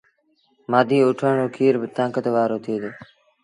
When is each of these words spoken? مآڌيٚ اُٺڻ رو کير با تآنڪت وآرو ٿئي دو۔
مآڌيٚ 0.71 1.05
اُٺڻ 1.07 1.33
رو 1.39 1.47
کير 1.55 1.73
با 1.81 1.87
تآنڪت 1.97 2.25
وآرو 2.33 2.57
ٿئي 2.63 2.77
دو۔ 2.81 2.91